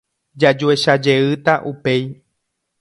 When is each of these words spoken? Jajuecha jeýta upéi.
Jajuecha 0.39 0.93
jeýta 1.03 1.53
upéi. 1.71 2.03